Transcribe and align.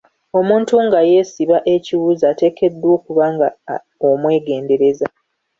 Omuntu 0.39 0.75
nga 0.85 0.99
yeesiba 1.09 1.57
ekiwuzi 1.75 2.23
ateekeddwa 2.31 2.87
okuba 2.97 3.23
omwegendereza. 4.09 5.07